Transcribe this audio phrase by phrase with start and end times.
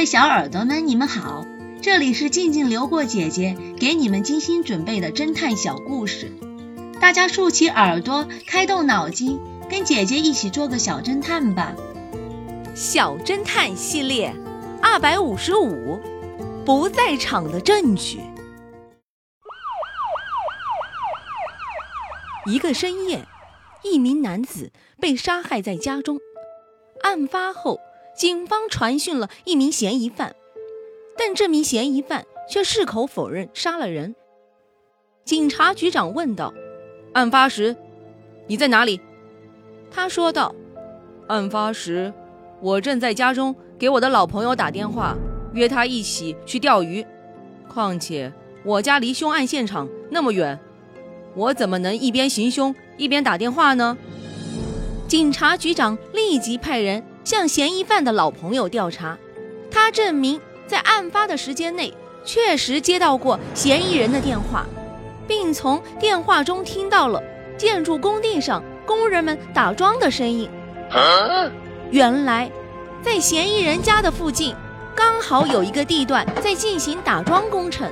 [0.00, 1.44] 位小耳朵们，你们好，
[1.82, 6.32] 这里是静静流过姐姐给你们精心准备的侦探小故事，
[7.02, 11.74] 大家竖起耳朵，开动脑筋，跟姐姐一起做个小侦探吧。
[12.74, 14.34] 小侦探系列
[14.80, 16.00] 二百五十五，
[16.64, 18.20] 不在场的证据。
[22.46, 23.26] 一个深夜，
[23.84, 26.16] 一名男子被杀害在家中。
[27.02, 27.78] 案发后，
[28.20, 30.36] 警方传讯了一名嫌疑犯，
[31.16, 34.14] 但这名嫌疑犯却矢口否认杀了人。
[35.24, 36.52] 警察局长问道
[37.14, 37.74] ：“案发时
[38.46, 39.00] 你在哪里？”
[39.90, 40.54] 他说道
[41.28, 42.12] ：“案发时，
[42.60, 45.16] 我正在家中给我的老朋友打电话，
[45.54, 47.02] 约他一起去钓鱼。
[47.70, 48.30] 况且
[48.62, 50.60] 我家离凶案现场那么远，
[51.34, 53.96] 我怎么能一边行凶一边打电话呢？”
[55.08, 59.16] 警察局长立即派人向嫌疑犯的老朋友调查，
[59.70, 64.66] 他证明在案发的时间内确实接到过嫌疑人的电话，
[65.28, 67.22] 并从电话中听到了
[67.56, 70.50] 建筑工地上工人们打桩的声音。
[71.92, 72.50] 原来，
[73.00, 74.56] 在嫌疑人家的附近，
[74.96, 77.88] 刚好有一个地段在进行打桩工程，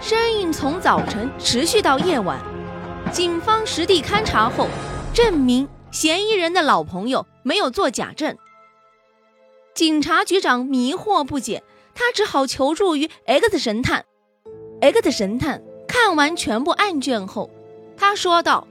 [0.00, 2.40] 声音从早晨持续到夜晚。
[3.12, 4.68] 警方实地勘查后，
[5.12, 5.68] 证明。
[5.90, 8.36] 嫌疑人的老朋友没有做假证，
[9.80, 11.62] 警察局长迷惑不解，
[11.94, 14.04] 他只好求助于 X 神探。
[14.82, 17.50] X 神探看完全部案卷后，
[17.96, 18.68] 他说道：“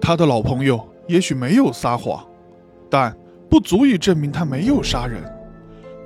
[0.00, 2.24] 他的老朋友也许没有撒谎，
[2.88, 3.18] 但
[3.50, 5.20] 不足以证明他没有杀人。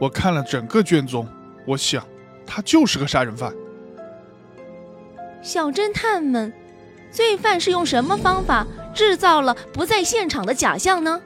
[0.01, 1.29] 我看了整个卷宗，
[1.67, 2.03] 我想
[2.47, 3.53] 他就是个杀人犯。”
[5.45, 6.51] 小侦探们，
[7.11, 8.67] 罪犯是用什么方法？
[8.95, 11.21] 制造了不在现场的假象呢？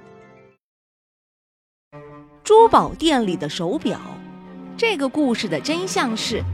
[2.47, 3.99] 珠宝店里的手表，
[4.77, 6.45] 这个故事的真相是，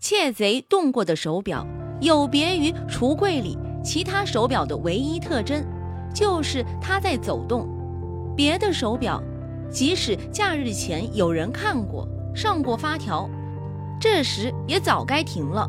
[0.00, 1.66] 窃贼动过的手表
[2.00, 5.62] 有别于橱柜里其他手表的唯一特征，
[6.14, 7.68] 就是它在走动。
[8.34, 9.22] 别的手表，
[9.70, 13.28] 即使假日前有人看过、上过发条，
[14.00, 15.68] 这时也早该停了，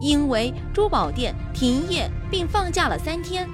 [0.00, 3.48] 因为珠宝店停业并放假了三天。